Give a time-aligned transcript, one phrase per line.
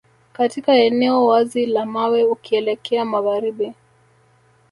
[0.33, 3.73] Katika eneo wazi la mawe ukielekea magharibi